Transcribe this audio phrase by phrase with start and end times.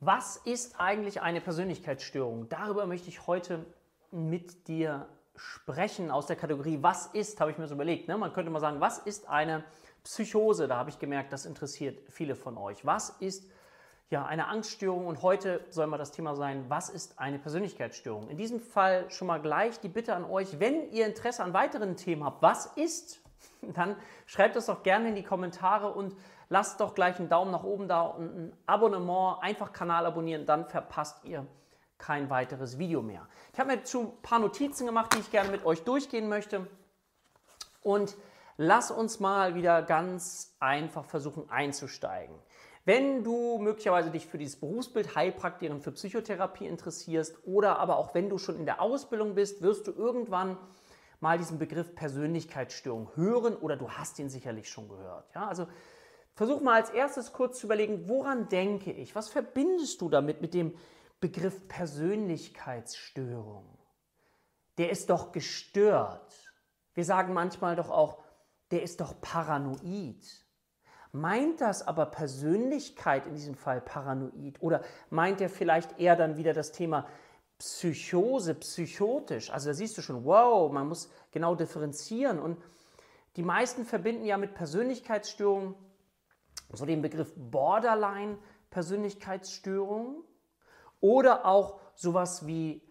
[0.00, 2.48] Was ist eigentlich eine Persönlichkeitsstörung?
[2.48, 3.66] Darüber möchte ich heute
[4.12, 8.06] mit dir sprechen aus der Kategorie Was ist, habe ich mir so überlegt.
[8.06, 8.16] Ne?
[8.16, 9.64] Man könnte mal sagen, was ist eine
[10.04, 10.68] Psychose?
[10.68, 12.86] Da habe ich gemerkt, das interessiert viele von euch.
[12.86, 13.50] Was ist
[14.08, 15.08] ja eine Angststörung?
[15.08, 18.28] Und heute soll mal das Thema sein, was ist eine Persönlichkeitsstörung?
[18.28, 21.96] In diesem Fall schon mal gleich die Bitte an euch, wenn ihr Interesse an weiteren
[21.96, 23.20] Themen habt, was ist,
[23.62, 23.96] dann
[24.26, 26.14] schreibt es doch gerne in die Kommentare und
[26.48, 30.66] lasst doch gleich einen Daumen nach oben da und ein Abonnement, einfach Kanal abonnieren, dann
[30.66, 31.46] verpasst ihr
[31.98, 33.26] kein weiteres Video mehr.
[33.52, 36.66] Ich habe mir zu ein paar Notizen gemacht, die ich gerne mit euch durchgehen möchte.
[37.82, 38.16] Und
[38.56, 42.36] lass uns mal wieder ganz einfach versuchen einzusteigen.
[42.84, 48.30] Wenn du möglicherweise dich für dieses Berufsbild Heilpraktikerin für Psychotherapie interessierst oder aber auch wenn
[48.30, 50.56] du schon in der Ausbildung bist, wirst du irgendwann
[51.20, 55.34] mal diesen Begriff Persönlichkeitsstörung hören oder du hast ihn sicherlich schon gehört.
[55.34, 55.66] Ja, also
[56.38, 59.16] Versuch mal als erstes kurz zu überlegen, woran denke ich?
[59.16, 60.72] Was verbindest du damit mit dem
[61.18, 63.76] Begriff Persönlichkeitsstörung?
[64.78, 66.32] Der ist doch gestört.
[66.94, 68.22] Wir sagen manchmal doch auch,
[68.70, 70.46] der ist doch paranoid.
[71.10, 74.62] Meint das aber Persönlichkeit in diesem Fall paranoid?
[74.62, 77.08] Oder meint er vielleicht eher dann wieder das Thema
[77.58, 79.50] Psychose, psychotisch?
[79.50, 82.38] Also da siehst du schon, wow, man muss genau differenzieren.
[82.38, 82.58] Und
[83.36, 85.74] die meisten verbinden ja mit Persönlichkeitsstörungen
[86.72, 90.24] so den Begriff Borderline-Persönlichkeitsstörung
[91.00, 92.82] oder auch sowas wie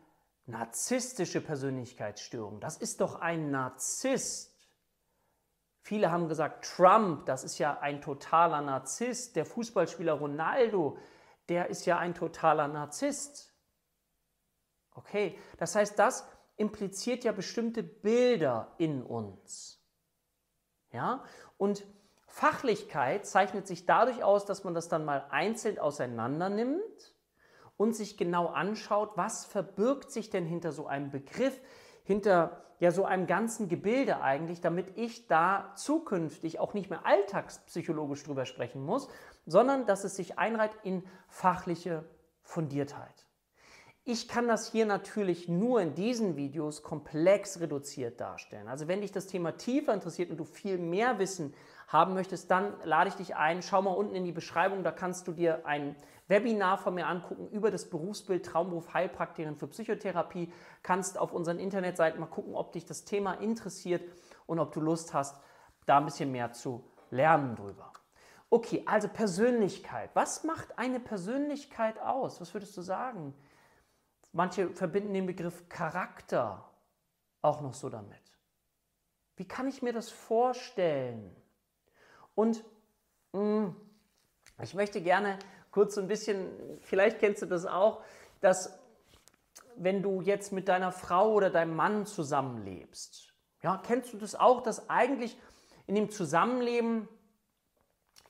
[0.45, 2.59] narzisstische Persönlichkeitsstörung.
[2.59, 4.53] Das ist doch ein Narzisst.
[5.81, 9.35] Viele haben gesagt, Trump, das ist ja ein totaler Narzisst.
[9.35, 10.97] Der Fußballspieler Ronaldo,
[11.49, 13.53] der ist ja ein totaler Narzisst.
[15.08, 16.27] Okay, das heißt, das
[16.58, 19.81] impliziert ja bestimmte Bilder in uns.
[20.91, 21.23] Ja,
[21.58, 21.86] und
[22.25, 27.16] Fachlichkeit zeichnet sich dadurch aus, dass man das dann mal einzeln auseinander nimmt
[27.77, 31.59] und sich genau anschaut, was verbirgt sich denn hinter so einem Begriff,
[32.03, 38.23] hinter ja so einem ganzen Gebilde eigentlich, damit ich da zukünftig auch nicht mehr alltagspsychologisch
[38.23, 39.08] drüber sprechen muss,
[39.45, 42.04] sondern dass es sich einreiht in fachliche
[42.42, 43.27] Fundiertheit.
[44.09, 48.69] Ich kann das hier natürlich nur in diesen Videos komplex reduziert darstellen.
[48.69, 51.53] Also wenn dich das Thema tiefer interessiert und du viel mehr Wissen
[51.89, 53.61] haben möchtest, dann lade ich dich ein.
[53.61, 55.93] Schau mal unten in die Beschreibung, da kannst du dir ein
[56.29, 60.53] Webinar von mir angucken über das Berufsbild Traumberuf Heilpraktikerin für Psychotherapie.
[60.83, 64.09] Kannst auf unseren Internetseiten mal gucken, ob dich das Thema interessiert
[64.45, 65.35] und ob du Lust hast,
[65.85, 66.81] da ein bisschen mehr zu
[67.11, 67.91] lernen drüber.
[68.49, 70.11] Okay, also Persönlichkeit.
[70.13, 72.39] Was macht eine Persönlichkeit aus?
[72.39, 73.33] Was würdest du sagen?
[74.37, 76.64] Manche verbinden den Begriff Charakter
[77.42, 78.21] auch noch so damit.
[79.36, 81.36] Wie kann ich mir das vorstellen?
[82.36, 82.64] Und
[83.33, 83.75] mh, mm,
[84.61, 85.39] ich möchte gerne
[85.71, 88.03] kurz so ein bisschen, vielleicht kennst du das auch,
[88.39, 88.77] dass
[89.75, 93.33] wenn du jetzt mit deiner Frau oder deinem Mann zusammenlebst,
[93.64, 95.36] ja, kennst du das auch, dass eigentlich
[95.87, 97.09] in dem Zusammenleben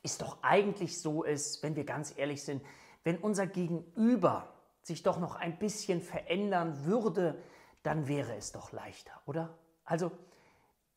[0.02, 2.64] es doch eigentlich so ist, wenn wir ganz ehrlich sind,
[3.04, 4.54] wenn unser Gegenüber
[4.88, 7.40] sich doch noch ein bisschen verändern würde,
[7.82, 9.56] dann wäre es doch leichter, oder?
[9.84, 10.10] Also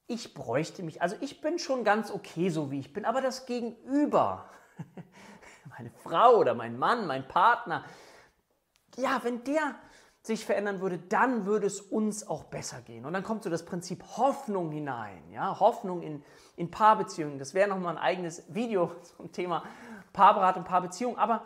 [0.08, 3.46] ich bräuchte mich, also ich bin schon ganz okay, so wie ich bin, aber das
[3.46, 4.50] Gegenüber,
[5.78, 7.86] meine Frau oder mein Mann, mein Partner,
[8.98, 9.76] ja, wenn der
[10.24, 13.06] sich verändern würde, dann würde es uns auch besser gehen.
[13.06, 16.24] Und dann kommt so das Prinzip Hoffnung hinein, ja, Hoffnung in,
[16.58, 17.40] in Paarbeziehungen.
[17.40, 19.64] Das wäre nochmal ein eigenes Video zum Thema
[20.14, 21.18] Paarberatung, Paarbeziehung.
[21.18, 21.44] Aber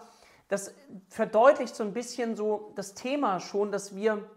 [0.47, 0.73] das
[1.09, 4.29] verdeutlicht so ein bisschen so das Thema schon, dass wir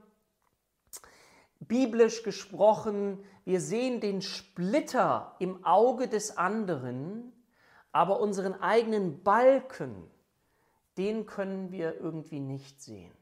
[1.61, 7.33] biblisch gesprochen, wir sehen den Splitter im Auge des anderen,
[7.93, 10.11] aber unseren eigenen Balken,
[10.97, 13.13] den können wir irgendwie nicht sehen.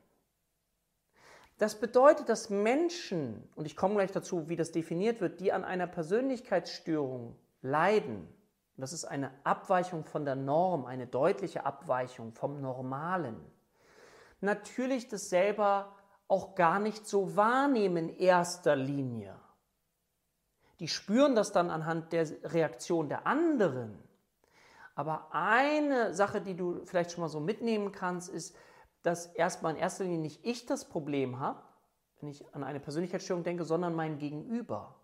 [1.58, 5.64] Das bedeutet, dass Menschen, und ich komme gleich dazu, wie das definiert wird, die an
[5.64, 8.28] einer Persönlichkeitsstörung leiden,
[8.76, 13.36] das ist eine Abweichung von der Norm, eine deutliche Abweichung vom Normalen,
[14.40, 15.94] natürlich das selber
[16.28, 19.36] auch gar nicht so wahrnehmen in erster Linie.
[20.80, 23.98] Die spüren das dann anhand der Reaktion der anderen.
[24.94, 28.56] Aber eine Sache, die du vielleicht schon mal so mitnehmen kannst, ist,
[29.02, 31.62] dass erstmal in erster Linie nicht ich das Problem habe,
[32.20, 34.95] wenn ich an eine Persönlichkeitsstörung denke, sondern mein Gegenüber.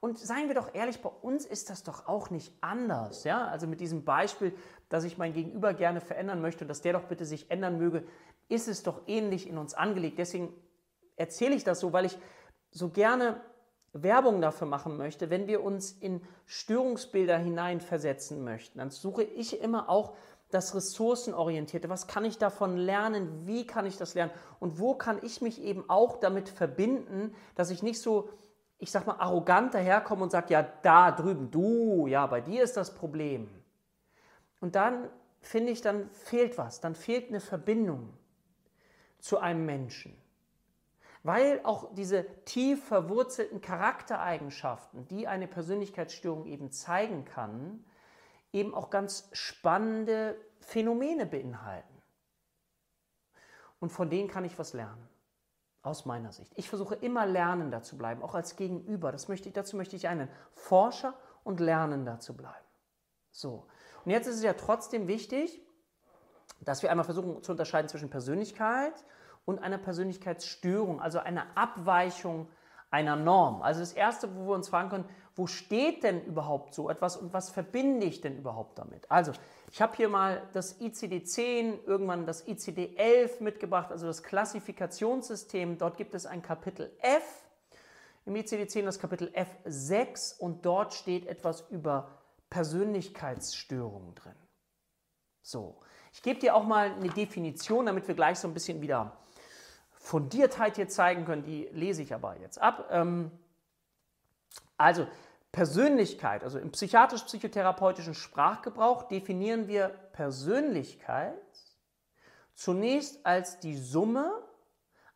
[0.00, 3.24] Und seien wir doch ehrlich, bei uns ist das doch auch nicht anders.
[3.24, 3.48] Ja?
[3.48, 4.54] Also mit diesem Beispiel,
[4.88, 8.04] dass ich mein Gegenüber gerne verändern möchte und dass der doch bitte sich ändern möge,
[8.48, 10.18] ist es doch ähnlich in uns angelegt.
[10.18, 10.54] Deswegen
[11.16, 12.16] erzähle ich das so, weil ich
[12.70, 13.40] so gerne
[13.92, 19.88] Werbung dafür machen möchte, wenn wir uns in Störungsbilder hineinversetzen möchten, dann suche ich immer
[19.88, 20.14] auch
[20.50, 21.90] das Ressourcenorientierte.
[21.90, 23.46] Was kann ich davon lernen?
[23.46, 24.32] Wie kann ich das lernen?
[24.60, 28.30] Und wo kann ich mich eben auch damit verbinden, dass ich nicht so,
[28.78, 32.76] ich sag mal, arrogant daherkomme und sage, ja, da drüben, du, ja, bei dir ist
[32.76, 33.48] das Problem.
[34.60, 35.08] Und dann
[35.40, 38.12] finde ich, dann fehlt was, dann fehlt eine Verbindung
[39.18, 40.16] zu einem Menschen.
[41.24, 47.84] Weil auch diese tief verwurzelten Charaktereigenschaften, die eine Persönlichkeitsstörung eben zeigen kann,
[48.52, 52.02] eben auch ganz spannende Phänomene beinhalten.
[53.80, 55.08] Und von denen kann ich was lernen.
[55.88, 56.52] Aus meiner Sicht.
[56.54, 59.10] Ich versuche immer lernender zu bleiben, auch als Gegenüber.
[59.10, 61.14] Das möchte ich, dazu möchte ich einen Forscher
[61.44, 62.66] und Lernender zu bleiben.
[63.30, 63.66] So.
[64.04, 65.62] Und jetzt ist es ja trotzdem wichtig,
[66.60, 68.92] dass wir einmal versuchen zu unterscheiden zwischen Persönlichkeit
[69.46, 72.50] und einer Persönlichkeitsstörung, also einer Abweichung
[72.90, 73.62] einer Norm.
[73.62, 75.04] Also das Erste, wo wir uns fragen können,
[75.36, 79.08] wo steht denn überhaupt so etwas und was verbinde ich denn überhaupt damit?
[79.10, 79.32] Also
[79.70, 85.78] ich habe hier mal das ICD-10, irgendwann das ICD-11 mitgebracht, also das Klassifikationssystem.
[85.78, 87.44] Dort gibt es ein Kapitel F,
[88.24, 92.10] im ICD-10 das Kapitel F6 und dort steht etwas über
[92.50, 94.34] Persönlichkeitsstörungen drin.
[95.42, 95.80] So,
[96.12, 99.16] ich gebe dir auch mal eine Definition, damit wir gleich so ein bisschen wieder
[100.08, 102.88] Fundiertheit hier zeigen können, die lese ich aber jetzt ab.
[102.90, 103.30] Ähm,
[104.78, 105.06] also
[105.52, 111.34] Persönlichkeit, also im psychiatrisch-psychotherapeutischen Sprachgebrauch definieren wir Persönlichkeit
[112.54, 114.32] zunächst als die Summe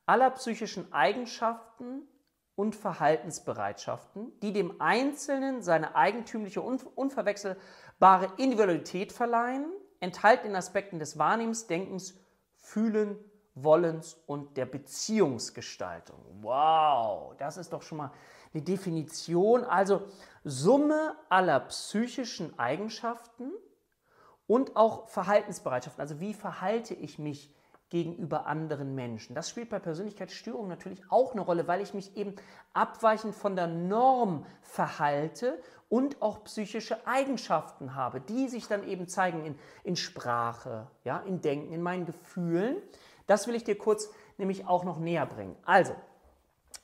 [0.04, 2.06] aller psychischen Eigenschaften
[2.54, 9.64] und Verhaltensbereitschaften, die dem Einzelnen seine eigentümliche und unverwechselbare Individualität verleihen,
[10.00, 12.14] enthalten in Aspekten des Wahrnehmens, Denkens,
[12.58, 13.16] Fühlen
[13.54, 16.18] Wollens und der Beziehungsgestaltung.
[16.40, 18.12] Wow, das ist doch schon mal
[18.54, 19.64] eine Definition.
[19.64, 20.02] Also
[20.44, 23.52] Summe aller psychischen Eigenschaften
[24.46, 26.00] und auch Verhaltensbereitschaften.
[26.00, 27.54] Also wie verhalte ich mich
[27.90, 29.34] gegenüber anderen Menschen?
[29.34, 32.34] Das spielt bei Persönlichkeitsstörungen natürlich auch eine Rolle, weil ich mich eben
[32.72, 39.44] abweichend von der Norm verhalte und auch psychische Eigenschaften habe, die sich dann eben zeigen
[39.44, 42.76] in, in Sprache, ja, in Denken, in meinen Gefühlen.
[43.32, 45.56] Das will ich dir kurz nämlich auch noch näher bringen.
[45.64, 45.96] Also,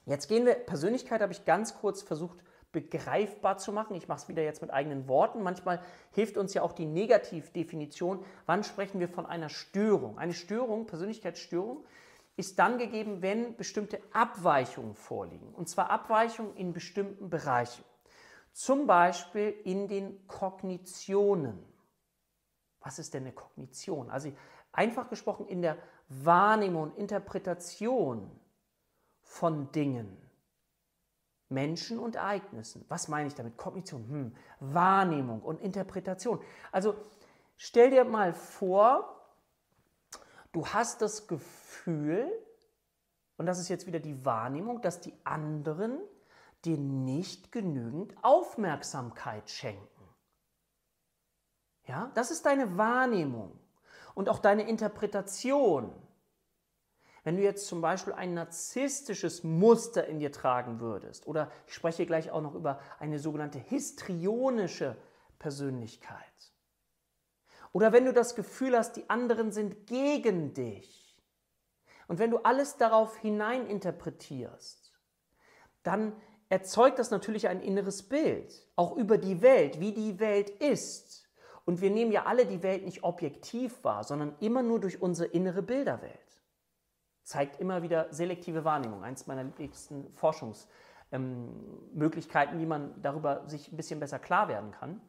[0.06, 2.38] jetzt gehen wir, Persönlichkeit habe ich ganz kurz versucht
[2.72, 3.94] begreifbar zu machen.
[3.96, 5.42] Ich mache es wieder jetzt mit eigenen Worten.
[5.42, 8.24] Manchmal hilft uns ja auch die Negativdefinition.
[8.46, 10.16] Wann sprechen wir von einer Störung?
[10.16, 11.84] Eine Störung, Persönlichkeitsstörung,
[12.38, 15.52] ist dann gegeben, wenn bestimmte Abweichungen vorliegen.
[15.52, 17.84] Und zwar Abweichungen in bestimmten Bereichen.
[18.54, 21.62] Zum Beispiel in den Kognitionen.
[22.80, 24.08] Was ist denn eine Kognition?
[24.08, 24.32] Also
[24.72, 25.76] einfach gesprochen in der
[26.08, 28.30] Wahrnehmung und Interpretation
[29.20, 30.16] von Dingen,
[31.48, 32.84] Menschen und Ereignissen.
[32.88, 33.56] Was meine ich damit?
[33.56, 36.40] Kognition, hm, Wahrnehmung und Interpretation.
[36.72, 36.94] Also
[37.56, 39.22] stell dir mal vor,
[40.52, 42.30] du hast das Gefühl,
[43.36, 46.00] und das ist jetzt wieder die Wahrnehmung, dass die anderen
[46.64, 49.86] dir nicht genügend Aufmerksamkeit schenken.
[51.86, 53.58] Ja, das ist deine Wahrnehmung
[54.18, 55.92] und auch deine Interpretation.
[57.22, 62.04] Wenn du jetzt zum Beispiel ein narzisstisches Muster in dir tragen würdest, oder ich spreche
[62.04, 64.96] gleich auch noch über eine sogenannte histrionische
[65.38, 66.18] Persönlichkeit,
[67.72, 71.16] oder wenn du das Gefühl hast, die anderen sind gegen dich,
[72.08, 74.98] und wenn du alles darauf hineininterpretierst,
[75.84, 76.12] dann
[76.48, 81.27] erzeugt das natürlich ein inneres Bild, auch über die Welt, wie die Welt ist.
[81.68, 85.28] Und wir nehmen ja alle die Welt nicht objektiv wahr, sondern immer nur durch unsere
[85.28, 86.40] innere Bilderwelt.
[87.24, 93.76] Zeigt immer wieder selektive Wahrnehmung, eins meiner liebsten Forschungsmöglichkeiten, ähm, wie man darüber sich ein
[93.76, 95.02] bisschen besser klar werden kann,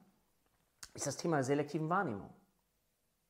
[0.93, 2.29] ist das Thema selektiven Wahrnehmung.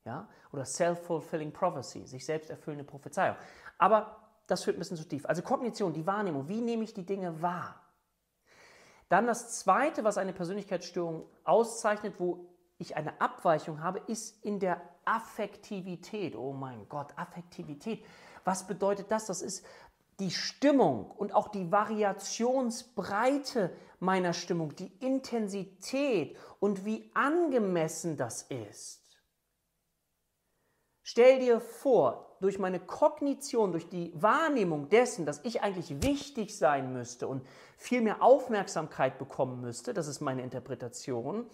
[0.05, 0.27] Ja?
[0.51, 3.36] Oder Self-Fulfilling Prophecy, sich selbst erfüllende Prophezeiung.
[3.77, 5.27] Aber das führt ein bisschen zu tief.
[5.27, 7.79] Also Kognition, die Wahrnehmung, wie nehme ich die Dinge wahr?
[9.07, 12.49] Dann das Zweite, was eine Persönlichkeitsstörung auszeichnet, wo
[12.79, 16.36] ich eine Abweichung habe, ist in der Affektivität.
[16.36, 18.03] Oh mein Gott, Affektivität.
[18.45, 19.27] Was bedeutet das?
[19.27, 19.63] Das ist
[20.19, 29.03] die Stimmung und auch die Variationsbreite meiner Stimmung, die Intensität und wie angemessen das ist.
[31.03, 36.93] Stell dir vor, durch meine Kognition, durch die Wahrnehmung dessen, dass ich eigentlich wichtig sein
[36.93, 37.45] müsste und
[37.77, 41.50] viel mehr Aufmerksamkeit bekommen müsste, das ist meine Interpretation,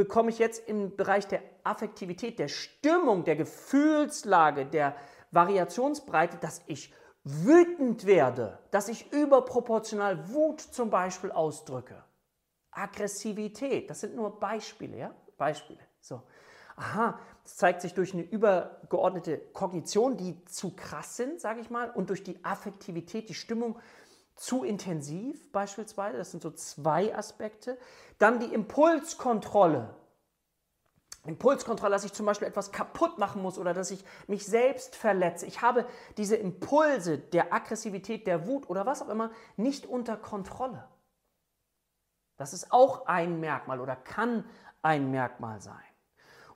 [0.00, 4.96] bekomme ich jetzt im Bereich der Affektivität, der Stimmung, der Gefühlslage, der
[5.30, 12.02] Variationsbreite, dass ich wütend werde, dass ich überproportional Wut zum Beispiel ausdrücke.
[12.70, 15.14] Aggressivität, das sind nur Beispiele, ja?
[15.36, 15.80] Beispiele.
[16.00, 16.22] So.
[16.76, 21.90] Aha, Es zeigt sich durch eine übergeordnete Kognition, die zu krass sind, sage ich mal,
[21.90, 23.78] und durch die Affektivität, die Stimmung
[24.40, 26.16] zu intensiv beispielsweise.
[26.16, 27.76] Das sind so zwei Aspekte.
[28.18, 29.94] Dann die Impulskontrolle.
[31.26, 35.44] Impulskontrolle, dass ich zum Beispiel etwas kaputt machen muss oder dass ich mich selbst verletze.
[35.44, 35.84] Ich habe
[36.16, 40.88] diese Impulse der Aggressivität, der Wut oder was auch immer nicht unter Kontrolle.
[42.38, 44.46] Das ist auch ein Merkmal oder kann
[44.80, 45.76] ein Merkmal sein.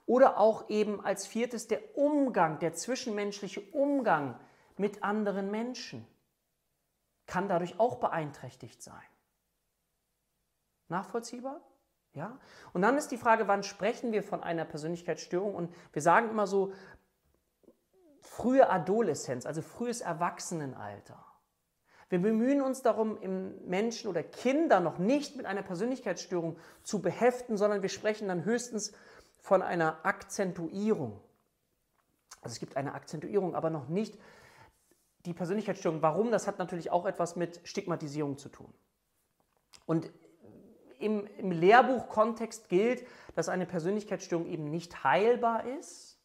[0.07, 4.39] Oder auch eben als viertes der Umgang, der zwischenmenschliche Umgang
[4.75, 6.07] mit anderen Menschen
[7.27, 9.01] kann dadurch auch beeinträchtigt sein.
[10.87, 11.61] Nachvollziehbar?
[12.13, 12.37] Ja?
[12.73, 15.55] Und dann ist die Frage, wann sprechen wir von einer Persönlichkeitsstörung?
[15.55, 16.73] Und wir sagen immer so,
[18.21, 21.23] frühe Adoleszenz, also frühes Erwachsenenalter.
[22.09, 27.57] Wir bemühen uns darum, im Menschen oder Kinder noch nicht mit einer Persönlichkeitsstörung zu beheften,
[27.57, 28.93] sondern wir sprechen dann höchstens
[29.41, 31.19] von einer Akzentuierung.
[32.41, 34.19] Also es gibt eine Akzentuierung, aber noch nicht
[35.25, 36.01] die Persönlichkeitsstörung.
[36.01, 36.31] Warum?
[36.31, 38.73] Das hat natürlich auch etwas mit Stigmatisierung zu tun.
[39.85, 40.11] Und
[40.99, 43.05] im, im Lehrbuchkontext gilt,
[43.35, 46.19] dass eine Persönlichkeitsstörung eben nicht heilbar ist,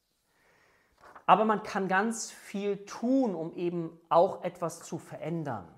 [1.26, 5.68] aber man kann ganz viel tun, um eben auch etwas zu verändern.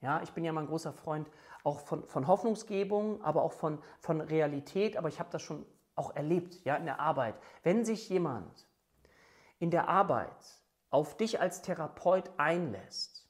[0.00, 1.30] Ja, ich bin ja mal ein großer Freund
[1.62, 6.16] auch von, von Hoffnungsgebung, aber auch von, von Realität, aber ich habe das schon auch
[6.16, 7.34] erlebt ja, in der Arbeit.
[7.62, 8.66] Wenn sich jemand
[9.58, 10.59] in der Arbeit
[10.90, 13.26] auf dich als Therapeut einlässt,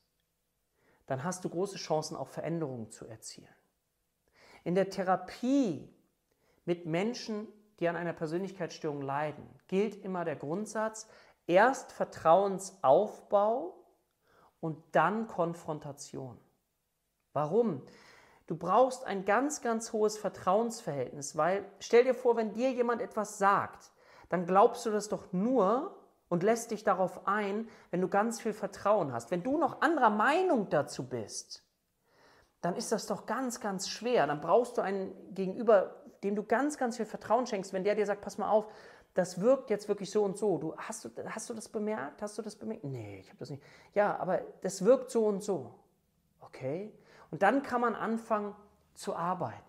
[1.07, 3.55] dann hast du große Chancen, auch Veränderungen zu erzielen.
[4.65, 5.89] In der Therapie
[6.65, 7.49] mit Menschen,
[7.79, 11.09] die an einer Persönlichkeitsstörung leiden, gilt immer der Grundsatz,
[11.47, 13.75] erst Vertrauensaufbau
[14.61, 16.39] und dann Konfrontation.
[17.33, 17.83] Warum?
[18.47, 23.39] Du brauchst ein ganz, ganz hohes Vertrauensverhältnis, weil stell dir vor, wenn dir jemand etwas
[23.39, 23.91] sagt,
[24.29, 25.97] dann glaubst du das doch nur
[26.31, 29.31] und lässt dich darauf ein, wenn du ganz viel Vertrauen hast.
[29.31, 31.67] Wenn du noch anderer Meinung dazu bist,
[32.63, 34.27] dann ist das doch ganz, ganz schwer.
[34.27, 38.07] Dann brauchst du einen Gegenüber, dem du ganz, ganz viel Vertrauen schenkst, wenn der dir
[38.07, 38.69] sagt, pass mal auf,
[39.13, 40.57] das wirkt jetzt wirklich so und so.
[40.57, 42.23] Du, hast, du, hast du das bemerkt?
[42.23, 42.85] Hast du das bemerkt?
[42.85, 43.63] Nee, ich habe das nicht.
[43.93, 45.75] Ja, aber das wirkt so und so.
[46.41, 46.93] Okay?
[47.33, 48.55] Und dann kann man anfangen
[48.95, 49.65] zu arbeiten.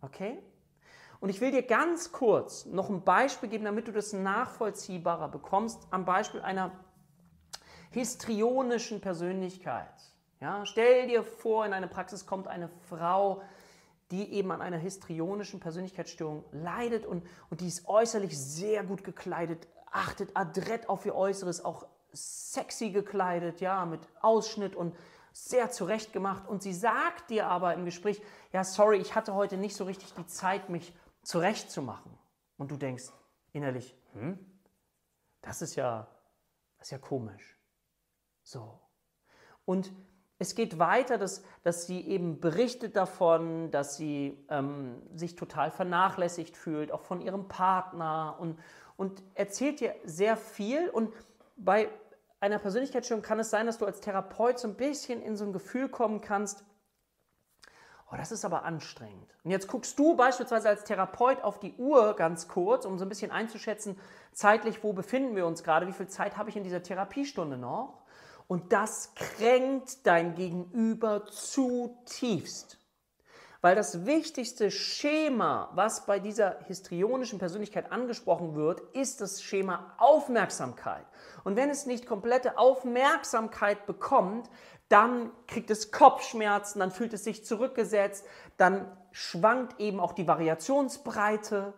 [0.00, 0.42] Okay?
[1.20, 5.86] Und ich will dir ganz kurz noch ein Beispiel geben, damit du das nachvollziehbarer bekommst,
[5.90, 6.72] am Beispiel einer
[7.90, 9.92] histrionischen Persönlichkeit.
[10.40, 13.42] Ja, stell dir vor, in eine Praxis kommt eine Frau,
[14.10, 19.68] die eben an einer histrionischen Persönlichkeitsstörung leidet und, und die ist äußerlich sehr gut gekleidet,
[19.90, 24.96] achtet adrett auf ihr Äußeres, auch sexy gekleidet, ja, mit Ausschnitt und
[25.32, 26.48] sehr zurechtgemacht.
[26.48, 28.20] Und sie sagt dir aber im Gespräch,
[28.52, 32.18] ja, sorry, ich hatte heute nicht so richtig die Zeit, mich zurechtzumachen.
[32.56, 33.10] Und du denkst
[33.52, 34.38] innerlich, hm,
[35.42, 36.08] das ist ja,
[36.78, 37.58] das ist ja komisch.
[38.42, 38.80] So.
[39.64, 39.92] Und
[40.38, 46.56] es geht weiter, dass, dass sie eben berichtet davon, dass sie ähm, sich total vernachlässigt
[46.56, 48.58] fühlt, auch von ihrem Partner und,
[48.96, 50.88] und erzählt dir sehr viel.
[50.88, 51.12] Und
[51.56, 51.90] bei
[52.40, 55.52] einer Persönlichkeitsstörung kann es sein, dass du als Therapeut so ein bisschen in so ein
[55.52, 56.64] Gefühl kommen kannst,
[58.12, 59.34] oh, das ist aber anstrengend.
[59.44, 63.08] Und jetzt guckst du beispielsweise als Therapeut auf die Uhr ganz kurz, um so ein
[63.08, 63.98] bisschen einzuschätzen,
[64.32, 68.02] zeitlich, wo befinden wir uns gerade, wie viel Zeit habe ich in dieser Therapiestunde noch?
[68.48, 72.78] Und das kränkt dein Gegenüber zutiefst.
[73.62, 81.04] Weil das wichtigste Schema, was bei dieser histrionischen Persönlichkeit angesprochen wird, ist das Schema Aufmerksamkeit.
[81.44, 84.48] Und wenn es nicht komplette Aufmerksamkeit bekommt,
[84.90, 91.72] dann kriegt es Kopfschmerzen, dann fühlt es sich zurückgesetzt, dann schwankt eben auch die Variationsbreite.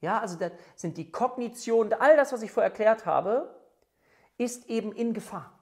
[0.00, 3.60] Ja, also das sind die Kognitionen, all das, was ich vorher erklärt habe,
[4.38, 5.58] ist eben in Gefahr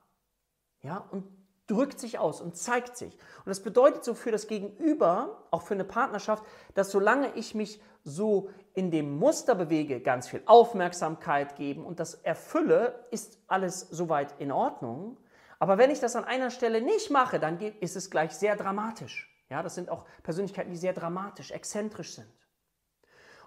[0.83, 1.25] ja, und
[1.67, 3.15] drückt sich aus und zeigt sich.
[3.15, 7.81] Und das bedeutet so für das Gegenüber, auch für eine Partnerschaft, dass solange ich mich
[8.03, 14.39] so in dem Muster bewege, ganz viel Aufmerksamkeit geben und das erfülle, ist alles soweit
[14.39, 15.17] in Ordnung.
[15.65, 19.35] Aber wenn ich das an einer Stelle nicht mache, dann ist es gleich sehr dramatisch.
[19.49, 22.29] Ja, das sind auch Persönlichkeiten, die sehr dramatisch, exzentrisch sind.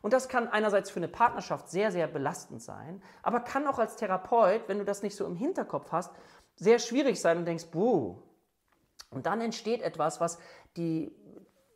[0.02, 3.98] Und das kann einerseits für eine Partnerschaft sehr, sehr belastend sein, aber kann auch als
[3.98, 6.12] Therapeut, wenn du das nicht so im Hinterkopf hast,
[6.56, 8.18] sehr schwierig sein und denkst, buh.
[9.12, 10.40] Und dann entsteht etwas, was
[10.76, 11.16] die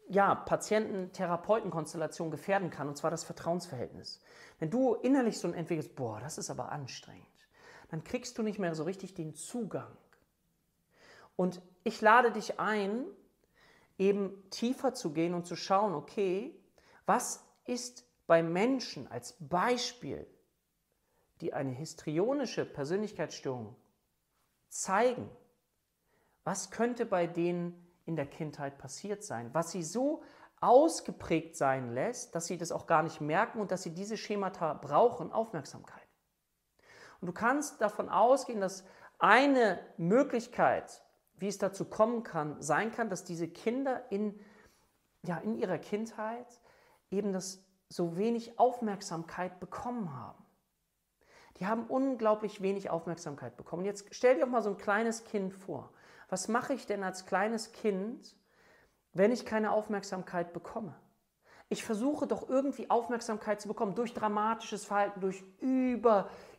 [0.10, 4.19] ja, Patienten-Therapeuten-Konstellation gefährden kann, und zwar das Vertrauensverhältnis.
[4.57, 7.27] Wenn du innerlich so entwickelst, boah, das ist aber anstrengend,
[7.91, 9.95] dann kriegst du nicht mehr so richtig den Zugang.
[11.35, 13.05] Und ich lade dich ein,
[13.97, 16.59] eben tiefer zu gehen und zu schauen, okay,
[17.05, 20.27] was ist bei Menschen als Beispiel
[21.41, 23.75] die eine histrionische Persönlichkeitsstörung
[24.69, 25.29] zeigen,
[26.43, 30.23] was könnte bei denen in der Kindheit passiert sein, was sie so
[30.59, 34.73] ausgeprägt sein lässt, dass sie das auch gar nicht merken und dass sie diese Schemata
[34.75, 36.07] brauchen, Aufmerksamkeit.
[37.19, 38.85] Und du kannst davon ausgehen, dass
[39.19, 41.03] eine Möglichkeit,
[41.41, 44.39] wie es dazu kommen kann, sein kann, dass diese Kinder in,
[45.24, 46.45] ja, in ihrer Kindheit
[47.10, 50.45] eben das so wenig Aufmerksamkeit bekommen haben.
[51.57, 53.86] Die haben unglaublich wenig Aufmerksamkeit bekommen.
[53.86, 55.91] Jetzt stell dir auch mal so ein kleines Kind vor.
[56.29, 58.36] Was mache ich denn als kleines Kind,
[59.13, 60.95] wenn ich keine Aufmerksamkeit bekomme?
[61.69, 65.43] Ich versuche doch irgendwie Aufmerksamkeit zu bekommen durch dramatisches Verhalten, durch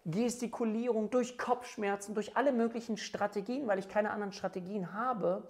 [0.05, 5.49] Übergestikulierung, durch Kopfschmerzen, durch alle möglichen Strategien, weil ich keine anderen Strategien habe,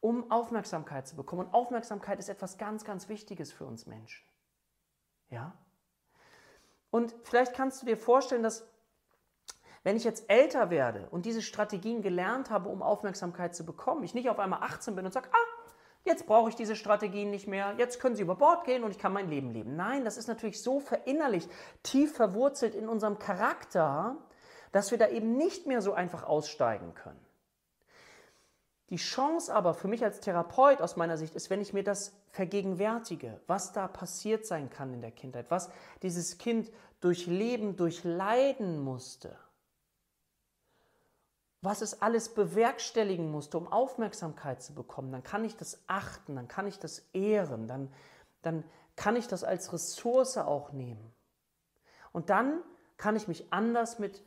[0.00, 1.46] um Aufmerksamkeit zu bekommen.
[1.46, 4.24] Und Aufmerksamkeit ist etwas ganz, ganz Wichtiges für uns Menschen.
[5.30, 5.56] Ja?
[6.90, 8.68] Und vielleicht kannst du dir vorstellen, dass
[9.82, 14.14] wenn ich jetzt älter werde und diese Strategien gelernt habe, um Aufmerksamkeit zu bekommen, ich
[14.14, 15.55] nicht auf einmal 18 bin und sage, ah,
[16.06, 18.98] jetzt brauche ich diese Strategien nicht mehr, jetzt können sie über Bord gehen und ich
[18.98, 19.76] kann mein Leben leben.
[19.76, 21.50] Nein, das ist natürlich so verinnerlicht,
[21.82, 24.16] tief verwurzelt in unserem Charakter,
[24.72, 27.20] dass wir da eben nicht mehr so einfach aussteigen können.
[28.90, 32.12] Die Chance aber für mich als Therapeut aus meiner Sicht ist, wenn ich mir das
[32.30, 35.70] vergegenwärtige, was da passiert sein kann in der Kindheit, was
[36.02, 36.70] dieses Kind
[37.00, 39.36] durchleben, durchleiden musste,
[41.66, 46.48] was es alles bewerkstelligen musste, um Aufmerksamkeit zu bekommen, dann kann ich das achten, dann
[46.48, 47.92] kann ich das ehren, dann,
[48.42, 51.12] dann kann ich das als Ressource auch nehmen.
[52.12, 52.62] Und dann
[52.96, 54.22] kann ich mich anders mit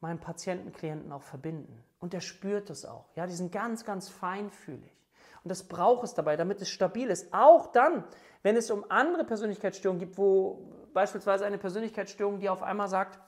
[0.00, 1.84] meinem Patienten, Klienten auch verbinden.
[2.00, 3.04] Und der spürt es auch.
[3.14, 4.96] Ja, die sind ganz, ganz feinfühlig.
[5.44, 7.32] Und das braucht es dabei, damit es stabil ist.
[7.32, 8.04] Auch dann,
[8.42, 13.18] wenn es um andere Persönlichkeitsstörungen gibt, wo beispielsweise eine Persönlichkeitsstörung, die auf einmal sagt,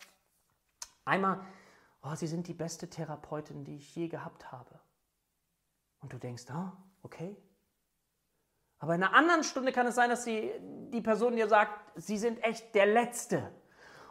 [1.05, 1.41] einmal,
[2.05, 4.81] oh, Sie sind die beste Therapeutin, die ich je gehabt habe.
[6.01, 7.37] Und du denkst, ah, okay.
[8.79, 10.53] Aber in einer anderen Stunde kann es sein, dass sie,
[10.93, 13.51] die Person dir sagt, Sie sind echt der Letzte.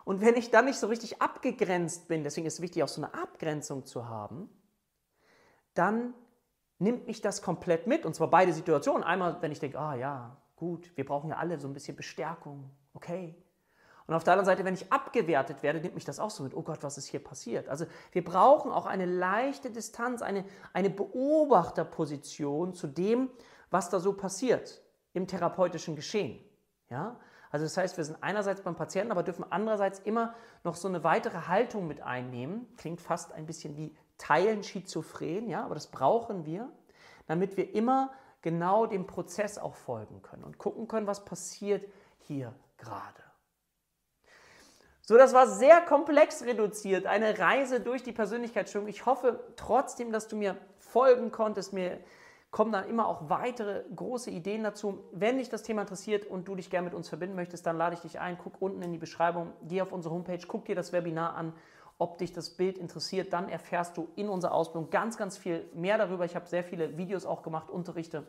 [0.06, 3.01] Und wenn ich dann nicht so richtig abgegrenzt bin, deswegen ist es wichtig, auch so
[3.01, 4.49] eine Abgrenzung zu haben,
[5.75, 6.13] dann
[6.79, 8.06] nimmt mich das komplett mit.
[8.06, 9.03] Und zwar beide Situationen.
[9.03, 12.71] Einmal, wenn ich denke, ah ja, gut, wir brauchen ja alle so ein bisschen Bestärkung,
[12.93, 13.36] okay.
[14.07, 16.53] Und auf der anderen Seite, wenn ich abgewertet werde, nimmt mich das auch so mit,
[16.53, 17.69] oh Gott, was ist hier passiert?
[17.69, 23.29] Also wir brauchen auch eine leichte Distanz, eine, eine Beobachterposition zu dem,
[23.69, 24.81] was da so passiert
[25.13, 26.43] im therapeutischen Geschehen.
[26.89, 27.19] Ja?
[27.49, 31.03] Also das heißt, wir sind einerseits beim Patienten, aber dürfen andererseits immer noch so eine
[31.03, 32.67] weitere Haltung mit einnehmen.
[32.77, 36.69] Klingt fast ein bisschen wie Teilen schizophren, ja, aber das brauchen wir,
[37.27, 38.11] damit wir immer
[38.41, 41.87] genau dem Prozess auch folgen können und gucken können, was passiert
[42.19, 43.22] hier gerade.
[45.05, 48.87] So, das war sehr komplex reduziert, eine Reise durch die Persönlichkeitsstörung.
[48.87, 51.99] Ich hoffe trotzdem, dass du mir folgen konntest, mir
[52.51, 55.03] kommen dann immer auch weitere große Ideen dazu.
[55.11, 57.95] Wenn dich das Thema interessiert und du dich gerne mit uns verbinden möchtest, dann lade
[57.95, 60.93] ich dich ein, guck unten in die Beschreibung, geh auf unsere Homepage, guck dir das
[60.93, 61.51] Webinar an,
[61.97, 65.97] ob dich das Bild interessiert, dann erfährst du in unserer Ausbildung ganz, ganz viel mehr
[65.97, 66.23] darüber.
[66.23, 68.25] Ich habe sehr viele Videos auch gemacht, Unterrichte,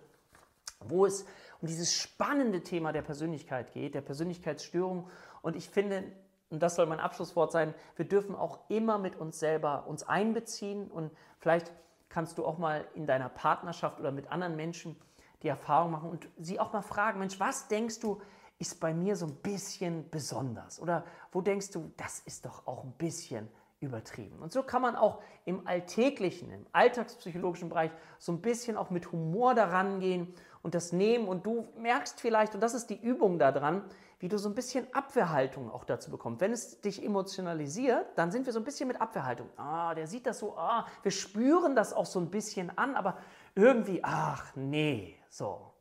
[0.81, 1.25] wo es
[1.61, 5.09] um dieses spannende Thema der Persönlichkeit geht, der Persönlichkeitsstörung.
[5.41, 6.05] Und ich finde,
[6.51, 10.91] und das soll mein Abschlusswort sein, wir dürfen auch immer mit uns selber uns einbeziehen
[10.91, 11.73] und vielleicht
[12.09, 14.97] kannst du auch mal in deiner Partnerschaft oder mit anderen Menschen
[15.43, 18.21] die Erfahrung machen und sie auch mal fragen, Mensch, was denkst du,
[18.59, 20.81] ist bei mir so ein bisschen besonders?
[20.81, 23.49] Oder wo denkst du, das ist doch auch ein bisschen
[23.81, 24.39] übertrieben?
[24.39, 29.13] Und so kann man auch im alltäglichen, im alltagspsychologischen Bereich so ein bisschen auch mit
[29.13, 31.29] Humor daran gehen und das nehmen.
[31.29, 33.85] Und du merkst vielleicht, und das ist die Übung daran,
[34.25, 36.41] wie du so ein bisschen Abwehrhaltung auch dazu bekommst.
[36.41, 39.51] Wenn es dich emotionalisiert, dann sind wir so ein bisschen mit Abwehrhaltung.
[39.59, 43.19] Ah, der sieht das so, ah, wir spüren das auch so ein bisschen an, aber
[43.55, 45.75] irgendwie, ach nee, so.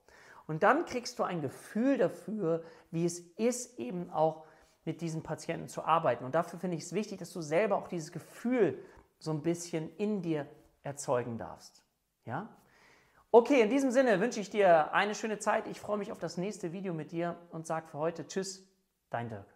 [0.46, 4.46] Und dann kriegst du ein Gefühl dafür, wie es ist, eben auch
[4.84, 6.26] mit diesen Patienten zu arbeiten.
[6.26, 8.78] Und dafür finde ich es wichtig, dass du selber auch dieses Gefühl
[9.20, 10.48] so ein bisschen in dir
[10.82, 11.82] erzeugen darfst.
[12.26, 12.50] Ja?
[13.36, 15.68] Okay, in diesem Sinne wünsche ich dir eine schöne Zeit.
[15.68, 18.64] Ich freue mich auf das nächste Video mit dir und sage für heute Tschüss,
[19.10, 19.48] dein Dirk.